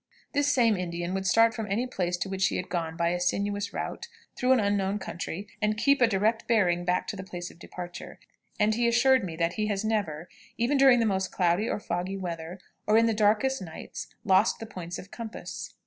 This 0.33 0.51
same 0.51 0.75
Indian 0.77 1.13
would 1.13 1.27
start 1.27 1.53
from 1.53 1.67
any 1.69 1.85
place 1.85 2.17
to 2.17 2.27
which 2.27 2.47
he 2.47 2.55
had 2.55 2.69
gone 2.69 2.97
by 2.97 3.09
a 3.09 3.19
sinuous 3.19 3.71
route, 3.71 4.07
through 4.35 4.51
an 4.53 4.59
unknown 4.59 4.97
country, 4.97 5.45
and 5.61 5.77
keep 5.77 6.01
a 6.01 6.07
direct 6.07 6.47
bearing 6.47 6.85
back 6.85 7.05
to 7.09 7.15
the 7.15 7.23
place 7.23 7.51
of 7.51 7.59
departure; 7.59 8.17
and 8.59 8.73
he 8.73 8.87
assured 8.87 9.23
me 9.23 9.35
that 9.35 9.53
he 9.53 9.67
has 9.67 9.85
never, 9.85 10.27
even 10.57 10.75
during 10.79 11.01
the 11.01 11.05
most 11.05 11.31
cloudy 11.31 11.69
or 11.69 11.79
foggy 11.79 12.17
weather, 12.17 12.57
or 12.87 12.97
in 12.97 13.05
the 13.05 13.13
darkest 13.13 13.61
nights, 13.61 14.07
lost 14.25 14.57
the 14.57 14.65
points 14.65 14.97
of 14.97 15.11
compass. 15.11 15.75